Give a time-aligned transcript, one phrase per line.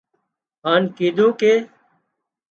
[0.65, 1.53] هانَ ڪيڌون ڪي